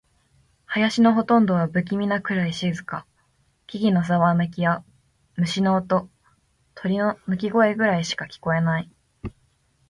[0.65, 3.05] 林のほとんどは不気味なくらい静か。
[3.67, 4.83] 木々のざわめきや、
[5.35, 6.09] 虫の音、
[6.73, 8.89] 鳥の鳴き声くらいしか聞こえない。